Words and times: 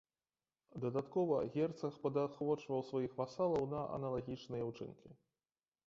Дадаткова 0.85 1.37
герцаг 1.57 1.93
падахвочваў 2.05 2.79
сваіх 2.91 3.11
васалаў 3.21 3.71
на 3.75 3.87
аналагічныя 3.99 4.63
ўчынкі. 4.73 5.09